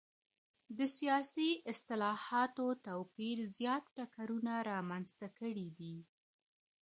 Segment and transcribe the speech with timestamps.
[0.77, 5.95] د سياسي اصطلاحاتو توپير زيات ټکرونه رامنځته کړي دي.